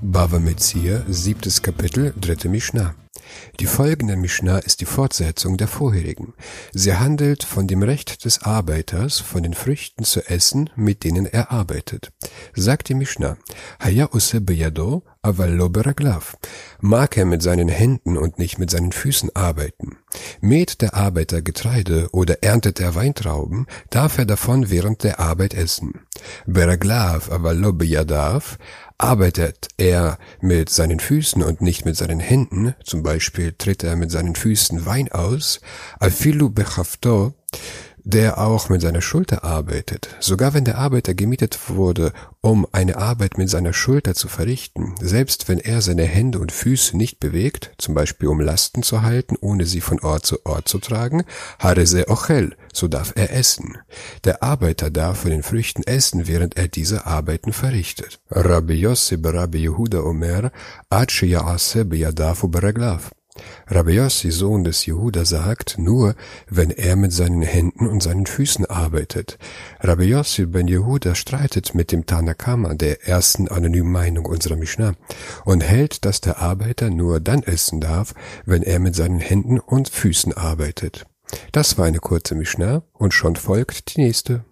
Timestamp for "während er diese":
56.26-57.04